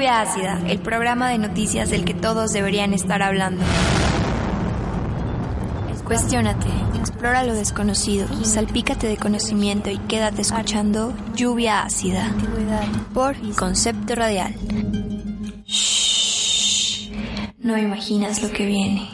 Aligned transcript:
Lluvia 0.00 0.22
Ácida, 0.22 0.62
el 0.66 0.78
programa 0.78 1.28
de 1.28 1.36
noticias 1.36 1.90
del 1.90 2.06
que 2.06 2.14
todos 2.14 2.52
deberían 2.52 2.94
estar 2.94 3.22
hablando. 3.22 3.62
Cuestiónate, 6.04 6.68
explora 6.98 7.44
lo 7.44 7.52
desconocido, 7.52 8.26
salpícate 8.42 9.06
de 9.08 9.18
conocimiento 9.18 9.90
y 9.90 9.98
quédate 9.98 10.40
escuchando 10.40 11.12
Lluvia 11.36 11.82
Ácida 11.82 12.34
por 13.12 13.36
Concepto 13.56 14.14
Radial. 14.14 14.54
Shh, 15.66 17.10
no 17.58 17.76
imaginas 17.76 18.42
lo 18.42 18.50
que 18.52 18.64
viene. 18.64 19.06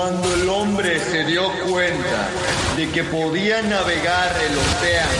Cuando 0.00 0.32
el 0.32 0.48
hombre 0.48 0.98
se 0.98 1.24
dio 1.24 1.42
cuenta 1.68 2.30
de 2.74 2.88
que 2.90 3.04
podía 3.04 3.60
navegar 3.60 4.34
el 4.34 4.56
océano, 4.56 5.12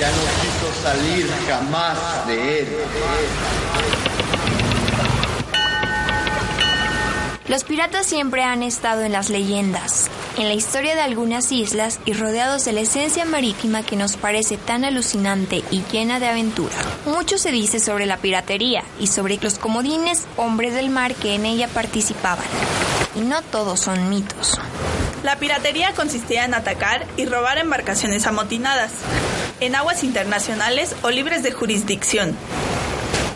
ya 0.00 0.10
no 0.10 0.16
quiso 0.42 0.82
salir 0.82 1.30
jamás 1.46 2.26
de 2.26 2.58
él. 2.58 2.68
Los 7.46 7.62
piratas 7.62 8.04
siempre 8.04 8.42
han 8.42 8.64
estado 8.64 9.02
en 9.02 9.12
las 9.12 9.30
leyendas, 9.30 10.10
en 10.36 10.48
la 10.48 10.54
historia 10.54 10.96
de 10.96 11.02
algunas 11.02 11.52
islas 11.52 12.00
y 12.04 12.12
rodeados 12.12 12.64
de 12.64 12.72
la 12.72 12.80
esencia 12.80 13.24
marítima 13.24 13.84
que 13.84 13.94
nos 13.94 14.16
parece 14.16 14.56
tan 14.56 14.84
alucinante 14.84 15.62
y 15.70 15.84
llena 15.92 16.18
de 16.18 16.26
aventura. 16.26 16.74
Mucho 17.06 17.38
se 17.38 17.52
dice 17.52 17.78
sobre 17.78 18.06
la 18.06 18.16
piratería 18.16 18.82
y 18.98 19.06
sobre 19.06 19.38
los 19.40 19.60
comodines 19.60 20.26
hombres 20.36 20.74
del 20.74 20.90
mar 20.90 21.14
que 21.14 21.36
en 21.36 21.46
ella 21.46 21.68
participaban. 21.68 22.46
Y 23.14 23.20
no 23.20 23.42
todos 23.42 23.80
son 23.80 24.08
mitos. 24.08 24.58
La 25.22 25.36
piratería 25.36 25.92
consistía 25.94 26.44
en 26.44 26.54
atacar 26.54 27.06
y 27.16 27.26
robar 27.26 27.58
embarcaciones 27.58 28.26
amotinadas, 28.26 28.92
en 29.60 29.74
aguas 29.74 30.02
internacionales 30.02 30.94
o 31.02 31.10
libres 31.10 31.42
de 31.42 31.52
jurisdicción. 31.52 32.36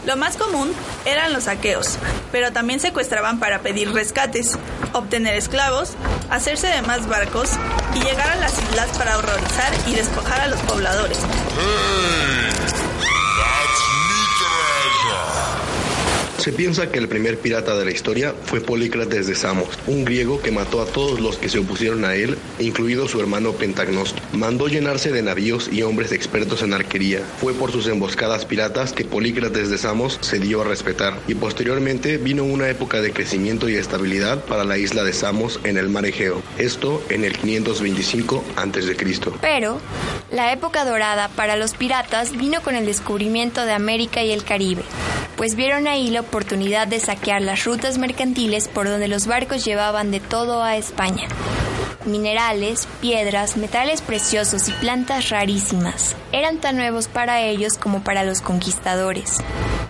Lo 0.06 0.16
más 0.16 0.36
común 0.36 0.72
eran 1.06 1.32
los 1.32 1.44
saqueos, 1.44 1.98
pero 2.30 2.52
también 2.52 2.78
secuestraban 2.78 3.38
para 3.38 3.60
pedir 3.60 3.92
rescates, 3.92 4.58
obtener 4.92 5.34
esclavos, 5.34 5.92
hacerse 6.30 6.66
de 6.66 6.82
más 6.82 7.08
barcos 7.08 7.50
y 7.94 8.00
llegar 8.00 8.28
a 8.30 8.36
las 8.36 8.52
islas 8.62 8.96
para 8.98 9.16
horrorizar 9.16 9.72
y 9.86 9.94
despojar 9.94 10.40
a 10.42 10.48
los 10.48 10.60
pobladores. 10.60 11.18
Se 16.44 16.52
piensa 16.52 16.90
que 16.90 16.98
el 16.98 17.08
primer 17.08 17.38
pirata 17.38 17.74
de 17.74 17.86
la 17.86 17.90
historia 17.90 18.34
fue 18.44 18.60
Polícrates 18.60 19.26
de 19.26 19.34
Samos, 19.34 19.78
un 19.86 20.04
griego 20.04 20.42
que 20.42 20.50
mató 20.50 20.82
a 20.82 20.84
todos 20.84 21.18
los 21.18 21.38
que 21.38 21.48
se 21.48 21.58
opusieron 21.58 22.04
a 22.04 22.16
él, 22.16 22.36
incluido 22.58 23.08
su 23.08 23.18
hermano 23.18 23.52
Pentagnosto. 23.52 24.20
Mandó 24.34 24.68
llenarse 24.68 25.10
de 25.10 25.22
navíos 25.22 25.70
y 25.72 25.80
hombres 25.84 26.12
expertos 26.12 26.60
en 26.60 26.74
arquería. 26.74 27.22
Fue 27.40 27.54
por 27.54 27.72
sus 27.72 27.86
emboscadas 27.86 28.44
piratas 28.44 28.92
que 28.92 29.06
Polícrates 29.06 29.70
de 29.70 29.78
Samos 29.78 30.18
se 30.20 30.38
dio 30.38 30.60
a 30.60 30.64
respetar 30.64 31.18
y 31.26 31.34
posteriormente 31.34 32.18
vino 32.18 32.44
una 32.44 32.68
época 32.68 33.00
de 33.00 33.12
crecimiento 33.14 33.70
y 33.70 33.76
estabilidad 33.76 34.44
para 34.44 34.64
la 34.64 34.76
isla 34.76 35.02
de 35.02 35.14
Samos 35.14 35.60
en 35.64 35.78
el 35.78 35.88
mar 35.88 36.04
Egeo. 36.04 36.42
Esto 36.58 37.02
en 37.08 37.24
el 37.24 37.38
525 37.38 38.44
a.C. 38.56 38.96
Pero 39.40 39.80
la 40.30 40.52
época 40.52 40.84
dorada 40.84 41.28
para 41.28 41.56
los 41.56 41.72
piratas 41.72 42.36
vino 42.36 42.60
con 42.60 42.74
el 42.74 42.84
descubrimiento 42.84 43.64
de 43.64 43.72
América 43.72 44.22
y 44.22 44.30
el 44.30 44.44
Caribe, 44.44 44.82
pues 45.36 45.54
vieron 45.54 45.86
ahí 45.86 46.10
la 46.10 46.20
oportunidad 46.20 46.86
de 46.86 47.00
saquear 47.00 47.42
las 47.42 47.64
rutas 47.64 47.98
mercantiles 47.98 48.68
por 48.68 48.88
donde 48.88 49.08
los 49.08 49.26
barcos 49.26 49.64
llevaban 49.64 50.10
de 50.10 50.20
todo 50.20 50.62
a 50.62 50.76
España. 50.76 51.28
Minerales, 52.06 52.86
piedras, 53.00 53.56
metales 53.56 54.02
preciosos 54.02 54.68
y 54.68 54.72
plantas 54.72 55.30
rarísimas 55.30 56.16
eran 56.32 56.58
tan 56.58 56.76
nuevos 56.76 57.08
para 57.08 57.40
ellos 57.40 57.78
como 57.78 58.02
para 58.02 58.24
los 58.24 58.42
conquistadores. 58.42 59.38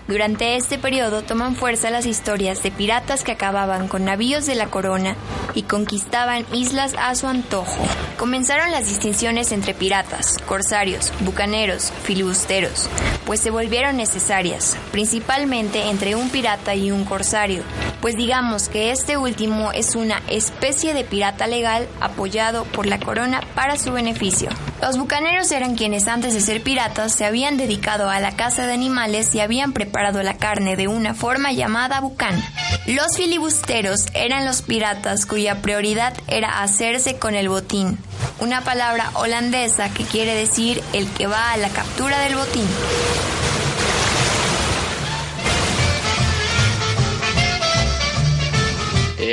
Durante 0.07 0.55
este 0.55 0.77
periodo 0.77 1.23
toman 1.23 1.55
fuerza 1.55 1.89
las 1.89 2.05
historias 2.05 2.61
de 2.61 2.71
piratas 2.71 3.23
que 3.23 3.31
acababan 3.31 3.87
con 3.87 4.05
navíos 4.05 4.45
de 4.45 4.53
la 4.53 4.67
corona 4.67 5.15
y 5.55 5.63
conquistaban 5.63 6.45
islas 6.53 6.93
a 6.99 7.15
su 7.15 7.27
antojo. 7.27 7.83
Comenzaron 8.17 8.71
las 8.71 8.87
distinciones 8.87 9.51
entre 9.51 9.73
piratas, 9.73 10.37
corsarios, 10.45 11.11
bucaneros, 11.21 11.91
filibusteros, 12.03 12.87
pues 13.25 13.41
se 13.41 13.49
volvieron 13.49 13.97
necesarias, 13.97 14.77
principalmente 14.91 15.89
entre 15.89 16.15
un 16.15 16.29
pirata 16.29 16.75
y 16.75 16.91
un 16.91 17.03
corsario, 17.03 17.63
pues 18.05 18.17
digamos 18.17 18.69
que 18.69 18.91
este 18.91 19.17
último 19.17 19.71
es 19.71 19.95
una 19.95 20.21
especie 20.27 20.93
de 20.93 21.03
pirata 21.03 21.47
legal 21.47 21.87
apoyado 21.99 22.63
por 22.65 22.85
la 22.85 22.99
corona 22.99 23.41
para 23.55 23.79
su 23.79 23.91
beneficio. 23.93 24.49
Los 24.79 24.99
bucaneros 24.99 25.51
eran 25.51 25.73
quienes 25.73 26.07
antes 26.07 26.35
de 26.35 26.39
ser 26.39 26.61
piratas 26.61 27.13
se 27.13 27.25
habían 27.25 27.57
dedicado 27.57 28.07
a 28.07 28.19
la 28.19 28.35
caza 28.35 28.67
de 28.67 28.73
animales 28.73 29.33
y 29.33 29.39
habían 29.39 29.73
preparado 29.73 30.21
la 30.21 30.37
carne 30.37 30.75
de 30.75 30.87
una 30.87 31.15
forma 31.15 31.51
llamada 31.51 31.99
bucan. 31.99 32.39
Los 32.85 33.17
filibusteros 33.17 34.05
eran 34.13 34.45
los 34.45 34.61
piratas 34.61 35.25
cuya 35.25 35.63
prioridad 35.63 36.13
era 36.27 36.61
hacerse 36.61 37.17
con 37.17 37.33
el 37.33 37.49
botín, 37.49 37.97
una 38.39 38.61
palabra 38.61 39.09
holandesa 39.15 39.89
que 39.89 40.03
quiere 40.03 40.35
decir 40.35 40.83
el 40.93 41.09
que 41.09 41.25
va 41.25 41.53
a 41.53 41.57
la 41.57 41.69
captura 41.69 42.19
del 42.19 42.35
botín. 42.35 42.67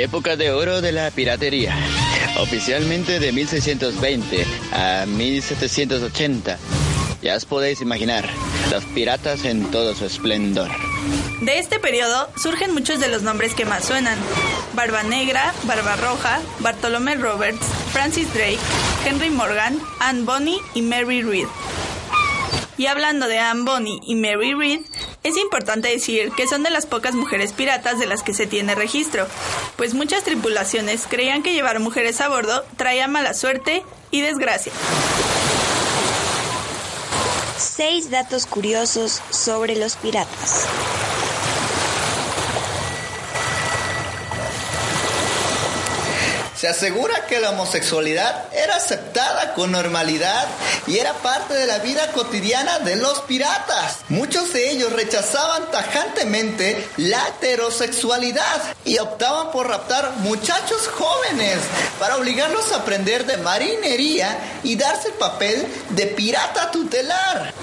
Época 0.01 0.35
de 0.35 0.51
oro 0.51 0.81
de 0.81 0.91
la 0.91 1.11
piratería. 1.11 1.75
Oficialmente 2.39 3.19
de 3.19 3.31
1620 3.31 4.45
a 4.71 5.05
1780. 5.05 6.57
Ya 7.21 7.35
os 7.35 7.45
podéis 7.45 7.81
imaginar, 7.81 8.27
los 8.71 8.83
piratas 8.85 9.45
en 9.45 9.69
todo 9.71 9.93
su 9.95 10.05
esplendor. 10.05 10.69
De 11.41 11.59
este 11.59 11.79
periodo 11.79 12.29
surgen 12.35 12.73
muchos 12.73 12.99
de 12.99 13.09
los 13.09 13.21
nombres 13.21 13.53
que 13.53 13.65
más 13.65 13.85
suenan. 13.85 14.17
Barba 14.73 15.03
Negra, 15.03 15.53
Barba 15.63 15.95
Roja, 15.95 16.41
Bartolomé 16.59 17.15
Roberts, 17.15 17.65
Francis 17.91 18.33
Drake, 18.33 18.59
Henry 19.05 19.29
Morgan, 19.29 19.79
Anne 19.99 20.23
Bonny 20.23 20.57
y 20.73 20.81
Mary 20.81 21.21
Read. 21.21 21.47
Y 22.77 22.87
hablando 22.87 23.27
de 23.27 23.39
Anne 23.39 23.63
Bonny 23.63 23.99
y 24.05 24.15
Mary 24.15 24.53
Read, 24.53 24.81
es 25.23 25.37
importante 25.37 25.89
decir 25.89 26.31
que 26.31 26.47
son 26.47 26.63
de 26.63 26.69
las 26.69 26.85
pocas 26.85 27.15
mujeres 27.15 27.53
piratas 27.53 27.99
de 27.99 28.05
las 28.05 28.23
que 28.23 28.33
se 28.33 28.45
tiene 28.45 28.75
registro, 28.75 29.25
pues 29.77 29.93
muchas 29.93 30.23
tripulaciones 30.23 31.05
creían 31.09 31.43
que 31.43 31.53
llevar 31.53 31.79
mujeres 31.79 32.21
a 32.21 32.27
bordo 32.27 32.63
traía 32.77 33.07
mala 33.07 33.33
suerte 33.33 33.83
y 34.11 34.21
desgracia. 34.21 34.73
Seis 37.57 38.11
datos 38.11 38.45
curiosos 38.45 39.21
sobre 39.29 39.75
los 39.75 39.95
piratas. 39.95 40.67
Se 46.63 46.69
asegura 46.69 47.25
que 47.27 47.41
la 47.41 47.49
homosexualidad 47.49 48.45
era 48.53 48.77
aceptada 48.77 49.53
con 49.53 49.73
normalidad 49.73 50.47
y 50.87 50.97
era 50.97 51.11
parte 51.15 51.53
de 51.55 51.67
la 51.67 51.79
vida 51.79 52.09
cotidiana 52.13 52.79
de 52.79 52.95
los 52.95 53.19
piratas. 53.23 53.97
Muchos 54.07 54.53
de 54.53 54.71
ellos 54.71 54.93
rechazaban 54.93 55.69
tajantemente 55.71 56.87
la 56.95 57.19
heterosexualidad 57.27 58.61
y 58.85 58.97
optaban 58.97 59.51
por 59.51 59.67
raptar 59.67 60.13
muchachos 60.19 60.87
jóvenes 60.87 61.59
para 61.99 62.15
obligarlos 62.15 62.71
a 62.71 62.77
aprender 62.77 63.25
de 63.25 63.35
marinería 63.39 64.61
y 64.63 64.77
darse 64.77 65.09
el 65.09 65.15
papel 65.15 65.67
de 65.89 66.05
pirata 66.07 66.71
tutelar. 66.71 67.53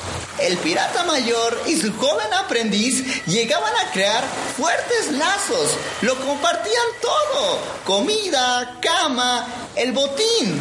El 0.40 0.56
pirata 0.58 1.04
mayor 1.04 1.62
y 1.66 1.76
su 1.76 1.92
joven 1.96 2.32
aprendiz 2.32 3.24
llegaban 3.26 3.72
a 3.76 3.90
crear 3.92 4.24
fuertes 4.56 5.12
lazos, 5.12 5.76
lo 6.00 6.18
compartían 6.18 6.86
todo, 7.00 7.58
comida, 7.84 8.78
cama, 8.80 9.46
el 9.76 9.92
botín. 9.92 10.60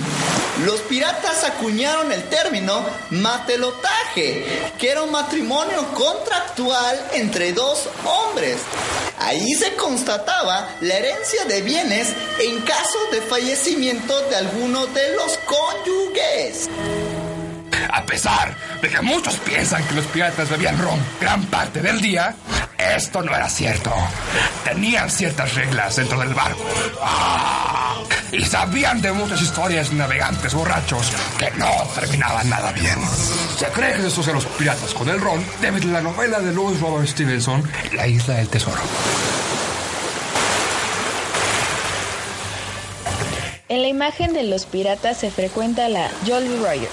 Los 0.66 0.82
piratas 0.82 1.46
acuñaron 1.46 2.12
el 2.12 2.24
término 2.28 2.84
matelotaje, 3.12 4.46
que 4.78 4.90
era 4.90 5.04
un 5.04 5.12
matrimonio 5.12 5.88
contractual 5.94 7.00
entre 7.14 7.54
dos 7.54 7.88
hombres. 8.04 8.58
Ahí 9.20 9.54
se 9.54 9.76
constataba 9.76 10.76
la 10.82 10.96
herencia 10.96 11.46
de 11.46 11.62
bienes 11.62 12.10
en 12.40 12.62
caso 12.62 13.00
de 13.12 13.22
fallecimiento 13.22 14.20
de 14.24 14.36
alguno 14.36 14.88
de 14.88 15.16
los 15.16 15.38
cónyuges. 15.46 16.68
A 18.00 18.06
pesar 18.06 18.56
de 18.82 18.88
que 18.88 19.02
muchos 19.02 19.36
piensan 19.40 19.84
que 19.84 19.94
los 19.94 20.06
piratas 20.06 20.50
bebían 20.50 20.78
ron 20.80 20.98
gran 21.20 21.44
parte 21.48 21.82
del 21.82 22.00
día, 22.00 22.34
esto 22.78 23.22
no 23.22 23.36
era 23.36 23.50
cierto. 23.50 23.94
tenían 24.64 25.10
ciertas 25.10 25.54
reglas 25.54 25.98
dentro 25.98 26.18
del 26.18 26.34
barco. 26.34 26.64
¡Ah! 27.04 27.98
Y 28.32 28.46
sabían 28.46 29.02
de 29.02 29.12
muchas 29.12 29.42
historias 29.42 29.90
de 29.90 29.98
navegantes 29.98 30.54
borrachos 30.54 31.12
que 31.38 31.52
no 31.58 31.70
terminaban 31.94 32.50
nada 32.50 32.72
bien. 32.72 32.98
Se 33.58 33.66
cree 33.68 33.96
que 33.96 34.08
eran 34.08 34.36
los 34.36 34.46
piratas 34.46 34.94
con 34.94 35.10
el 35.10 35.20
ron 35.20 35.44
de 35.60 35.86
la 35.88 36.02
novela 36.02 36.40
de 36.40 36.54
Louis 36.54 36.80
Robert 36.80 37.06
Stevenson, 37.06 37.70
La 37.92 38.08
isla 38.08 38.36
del 38.36 38.48
tesoro. 38.48 38.82
En 43.70 43.84
la 43.84 43.88
imagen 43.88 44.34
de 44.34 44.42
los 44.42 44.66
piratas 44.66 45.18
se 45.18 45.30
frecuenta 45.30 45.90
la 45.90 46.10
Jolly 46.26 46.56
Roger, 46.56 46.90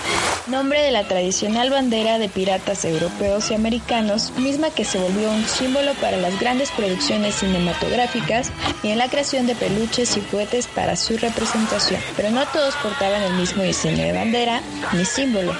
nombre 0.47 0.83
de 0.83 0.91
la 0.91 1.09
tradicional 1.09 1.71
bandera 1.71 2.19
de 2.19 2.29
piratas 2.29 2.85
europeos 2.85 3.51
y 3.51 3.55
americanos, 3.55 4.31
misma 4.37 4.69
que 4.69 4.85
se 4.85 4.99
volvió 4.99 5.31
un 5.31 5.47
símbolo 5.47 5.95
para 5.95 6.19
las 6.19 6.39
grandes 6.39 6.71
producciones 6.73 7.37
cinematográficas 7.37 8.53
y 8.83 8.91
en 8.91 8.99
la 8.99 9.09
creación 9.09 9.47
de 9.47 9.55
peluches 9.55 10.19
y 10.19 10.21
juguetes 10.21 10.67
para 10.67 10.97
su 10.97 11.17
representación. 11.17 11.99
Pero 12.15 12.31
no 12.31 12.45
todos 12.49 12.75
portaban 12.77 13.23
el 13.23 13.33
mismo 13.33 13.63
diseño 13.63 14.05
de 14.05 14.13
bandera 14.13 14.61
ni 14.93 15.07
símbolo. 15.07 15.55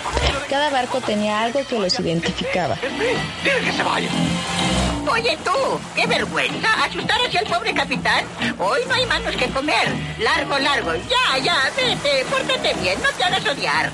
Cada 0.51 0.69
barco 0.69 1.01
tenía 1.01 1.41
algo 1.41 1.67
que 1.67 1.79
los 1.79 1.99
identificaba. 1.99 2.77
que 2.77 3.73
se! 3.73 4.86
Oye 5.11 5.39
tú, 5.45 5.51
qué 5.95 6.07
vergüenza 6.07 6.85
asustar 6.85 7.19
hacia 7.27 7.41
el 7.41 7.47
pobre 7.47 7.73
capitán. 7.73 8.25
Hoy 8.59 8.81
no 8.89 8.95
hay 8.95 9.07
manos 9.07 9.37
que 9.37 9.49
comer. 9.49 9.89
Largo, 10.19 10.59
largo. 10.59 10.95
Ya, 10.95 11.39
ya, 11.39 11.57
vete, 11.77 12.25
pórtate 12.31 12.75
bien, 12.81 12.99
no 13.03 13.09
te 13.17 13.25
hagas 13.25 13.47
odiar. 13.47 13.93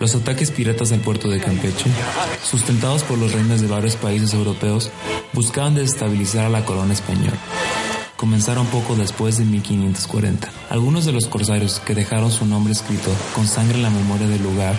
Los 0.00 0.14
ataques 0.14 0.50
piratas 0.50 0.92
al 0.92 1.00
puerto 1.00 1.28
de 1.28 1.40
Campeche, 1.40 1.88
sustentados 2.42 3.04
por 3.04 3.16
los 3.16 3.32
reinos 3.32 3.60
de 3.60 3.68
varios 3.68 3.96
países 3.96 4.34
europeos, 4.34 4.90
buscaban 5.32 5.76
desestabilizar 5.76 6.44
a 6.44 6.50
la 6.50 6.64
corona 6.64 6.92
española. 6.92 7.38
Comenzaron 8.16 8.66
poco 8.66 8.96
después 8.96 9.38
de 9.38 9.44
1540. 9.44 10.48
Algunos 10.70 11.04
de 11.04 11.12
los 11.12 11.26
corsarios 11.26 11.80
que 11.80 11.94
dejaron 11.94 12.30
su 12.30 12.44
nombre 12.46 12.72
escrito 12.72 13.10
con 13.34 13.46
sangre 13.46 13.76
en 13.76 13.82
la 13.82 13.90
memoria 13.90 14.26
del 14.26 14.42
lugar 14.42 14.74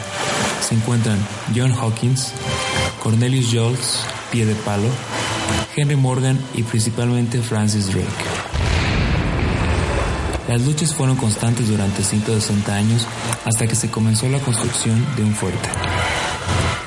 se 0.61 0.75
encuentran 0.75 1.17
John 1.55 1.71
Hawkins, 1.71 2.31
Cornelius 3.05 3.51
Jones, 3.53 3.99
Pie 4.31 4.47
de 4.47 4.55
Palo, 4.55 4.87
Henry 5.75 5.95
Morgan 5.95 6.43
y 6.55 6.63
principalmente 6.63 7.39
Francis 7.39 7.93
Drake. 7.93 8.09
Las 10.47 10.65
luchas 10.65 10.95
fueron 10.95 11.15
constantes 11.15 11.67
durante 11.67 12.01
160 12.01 12.73
años 12.73 13.05
hasta 13.45 13.67
que 13.67 13.75
se 13.75 13.91
comenzó 13.91 14.27
la 14.27 14.39
construcción 14.39 15.05
de 15.15 15.23
un 15.23 15.35
fuerte. 15.35 15.69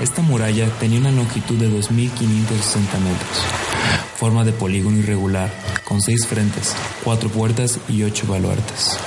Esta 0.00 0.20
muralla 0.20 0.69
tenía 0.81 0.99
una 0.99 1.12
longitud 1.12 1.55
de 1.55 1.70
2.560 1.70 1.88
metros, 2.99 3.38
forma 4.17 4.44
de 4.44 4.50
polígono 4.50 4.99
irregular, 4.99 5.49
con 5.85 6.03
seis 6.03 6.26
frentes, 6.26 6.75
cuatro 7.05 7.29
puertas 7.29 7.79
y 7.88 8.03
ocho 8.03 8.26
baluartes. 8.26 8.99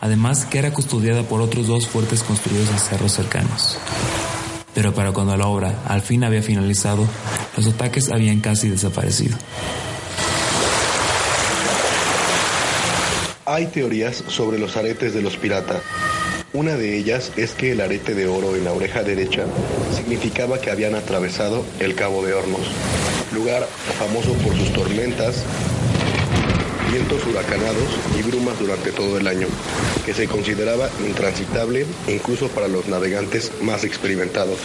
Además 0.00 0.44
que 0.44 0.60
era 0.60 0.72
custodiada 0.72 1.24
por 1.24 1.40
otros 1.40 1.66
dos 1.66 1.88
fuertes 1.88 2.22
construidos 2.22 2.70
en 2.70 2.78
cerros 2.78 3.10
cercanos 3.10 3.80
pero 4.76 4.92
para 4.92 5.10
cuando 5.12 5.34
la 5.38 5.46
obra 5.46 5.80
al 5.86 6.02
fin 6.02 6.22
había 6.22 6.42
finalizado, 6.42 7.08
los 7.56 7.66
ataques 7.66 8.10
habían 8.10 8.40
casi 8.40 8.68
desaparecido. 8.68 9.34
Hay 13.46 13.68
teorías 13.68 14.22
sobre 14.28 14.58
los 14.58 14.76
aretes 14.76 15.14
de 15.14 15.22
los 15.22 15.38
piratas. 15.38 15.80
Una 16.52 16.74
de 16.74 16.98
ellas 16.98 17.32
es 17.36 17.52
que 17.52 17.72
el 17.72 17.80
arete 17.80 18.14
de 18.14 18.26
oro 18.26 18.54
en 18.54 18.64
la 18.64 18.74
oreja 18.74 19.02
derecha 19.02 19.46
significaba 19.96 20.60
que 20.60 20.70
habían 20.70 20.94
atravesado 20.94 21.64
el 21.80 21.94
Cabo 21.94 22.22
de 22.22 22.34
Hornos, 22.34 22.68
lugar 23.34 23.66
famoso 23.98 24.34
por 24.34 24.54
sus 24.58 24.70
tormentas 24.74 25.42
vientos 26.90 27.24
huracanados 27.26 27.88
y 28.18 28.22
brumas 28.22 28.58
durante 28.58 28.92
todo 28.92 29.18
el 29.18 29.26
año, 29.26 29.46
que 30.04 30.14
se 30.14 30.28
consideraba 30.28 30.88
intransitable 31.06 31.86
incluso 32.08 32.48
para 32.48 32.68
los 32.68 32.86
navegantes 32.86 33.52
más 33.62 33.84
experimentados. 33.84 34.58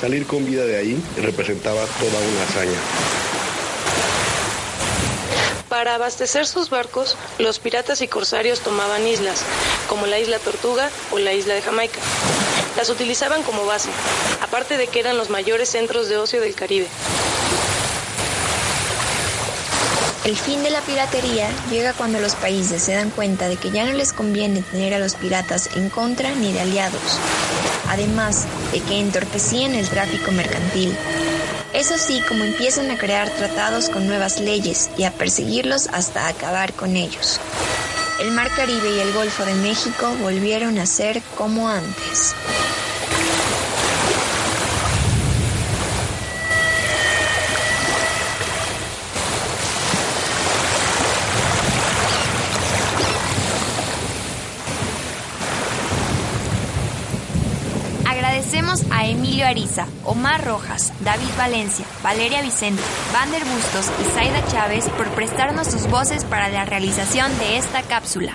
Salir 0.00 0.26
con 0.26 0.44
vida 0.46 0.64
de 0.64 0.76
ahí 0.76 1.02
representaba 1.20 1.84
toda 1.84 2.18
una 2.18 2.42
hazaña. 2.48 2.78
Para 5.68 5.94
abastecer 5.94 6.46
sus 6.46 6.68
barcos, 6.68 7.16
los 7.38 7.60
piratas 7.60 8.02
y 8.02 8.08
corsarios 8.08 8.60
tomaban 8.60 9.06
islas, 9.06 9.44
como 9.88 10.06
la 10.06 10.18
isla 10.18 10.40
Tortuga 10.40 10.90
o 11.12 11.18
la 11.18 11.32
isla 11.32 11.54
de 11.54 11.62
Jamaica. 11.62 12.00
Las 12.76 12.90
utilizaban 12.90 13.44
como 13.44 13.64
base, 13.66 13.88
aparte 14.42 14.76
de 14.76 14.88
que 14.88 15.00
eran 15.00 15.16
los 15.16 15.30
mayores 15.30 15.68
centros 15.68 16.08
de 16.08 16.16
ocio 16.16 16.40
del 16.40 16.54
Caribe. 16.54 16.88
El 20.24 20.36
fin 20.36 20.62
de 20.62 20.70
la 20.70 20.82
piratería 20.82 21.48
llega 21.70 21.94
cuando 21.94 22.20
los 22.20 22.34
países 22.34 22.82
se 22.82 22.92
dan 22.92 23.08
cuenta 23.08 23.48
de 23.48 23.56
que 23.56 23.70
ya 23.70 23.86
no 23.86 23.92
les 23.94 24.12
conviene 24.12 24.60
tener 24.60 24.92
a 24.92 24.98
los 24.98 25.14
piratas 25.14 25.70
en 25.76 25.88
contra 25.88 26.30
ni 26.34 26.52
de 26.52 26.60
aliados, 26.60 27.18
además 27.88 28.44
de 28.70 28.80
que 28.80 29.00
entorpecían 29.00 29.74
el 29.74 29.88
tráfico 29.88 30.30
mercantil. 30.30 30.94
Es 31.72 31.90
así 31.90 32.20
como 32.28 32.44
empiezan 32.44 32.90
a 32.90 32.98
crear 32.98 33.30
tratados 33.30 33.88
con 33.88 34.06
nuevas 34.06 34.40
leyes 34.40 34.90
y 34.98 35.04
a 35.04 35.10
perseguirlos 35.10 35.88
hasta 35.88 36.28
acabar 36.28 36.74
con 36.74 36.96
ellos. 36.96 37.40
El 38.20 38.32
Mar 38.32 38.50
Caribe 38.54 38.90
y 38.90 39.00
el 39.00 39.14
Golfo 39.14 39.46
de 39.46 39.54
México 39.54 40.14
volvieron 40.20 40.78
a 40.78 40.84
ser 40.84 41.22
como 41.38 41.70
antes. 41.70 42.34
Omar 60.04 60.44
Rojas, 60.44 60.92
David 61.04 61.28
Valencia, 61.38 61.84
Valeria 62.02 62.42
Vicente, 62.42 62.82
Vander 63.12 63.44
Bustos 63.44 63.90
y 64.00 64.04
Zaida 64.10 64.44
Chávez 64.48 64.88
por 64.90 65.08
prestarnos 65.10 65.68
sus 65.68 65.86
voces 65.88 66.24
para 66.24 66.48
la 66.48 66.64
realización 66.64 67.30
de 67.38 67.56
esta 67.56 67.82
cápsula. 67.82 68.34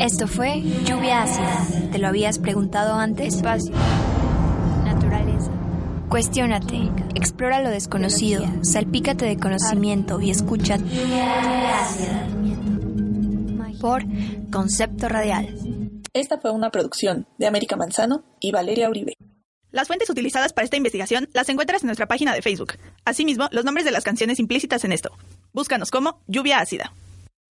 Esto 0.00 0.26
fue 0.26 0.62
Lluvia 0.86 1.22
Ácida. 1.22 1.90
¿Te 1.92 1.98
lo 1.98 2.08
habías 2.08 2.38
preguntado 2.38 2.94
antes? 2.94 3.42
Cuestiónate, 6.18 6.90
explora 7.14 7.62
lo 7.62 7.70
desconocido, 7.70 8.44
salpícate 8.62 9.24
de 9.24 9.36
conocimiento 9.36 10.20
y 10.20 10.30
escucha 10.32 10.76
por 13.80 14.02
Concepto 14.50 15.08
Radial. 15.08 15.54
Esta 16.12 16.40
fue 16.40 16.50
una 16.50 16.70
producción 16.70 17.28
de 17.38 17.46
América 17.46 17.76
Manzano 17.76 18.24
y 18.40 18.50
Valeria 18.50 18.90
Uribe. 18.90 19.14
Las 19.70 19.86
fuentes 19.86 20.10
utilizadas 20.10 20.52
para 20.52 20.64
esta 20.64 20.76
investigación 20.76 21.28
las 21.34 21.48
encuentras 21.50 21.84
en 21.84 21.86
nuestra 21.86 22.08
página 22.08 22.34
de 22.34 22.42
Facebook. 22.42 22.72
Asimismo, 23.04 23.48
los 23.52 23.64
nombres 23.64 23.84
de 23.84 23.92
las 23.92 24.02
canciones 24.02 24.40
implícitas 24.40 24.82
en 24.82 24.90
esto. 24.90 25.12
Búscanos 25.52 25.92
como 25.92 26.20
Lluvia 26.26 26.58
Ácida. 26.58 26.92